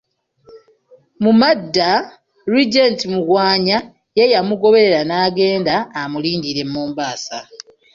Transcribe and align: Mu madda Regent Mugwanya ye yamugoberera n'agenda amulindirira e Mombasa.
Mu 1.23 1.31
madda 1.41 1.89
Regent 2.53 2.99
Mugwanya 3.13 3.77
ye 4.17 4.25
yamugoberera 4.33 5.01
n'agenda 5.09 5.73
amulindirira 6.01 6.61
e 6.65 6.69
Mombasa. 6.73 7.37